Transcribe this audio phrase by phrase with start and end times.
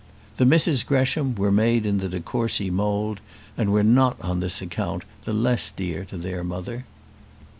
[0.37, 3.19] The Misses Gresham were made in the de Courcy mould,
[3.55, 6.85] and were not on this account the less dear to their mother.